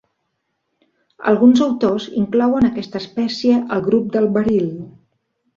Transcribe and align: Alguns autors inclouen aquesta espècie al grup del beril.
Alguns 1.31 1.61
autors 1.65 2.09
inclouen 2.23 2.67
aquesta 2.71 3.03
espècie 3.05 3.63
al 3.77 3.87
grup 3.91 4.11
del 4.17 4.29
beril. 4.39 4.77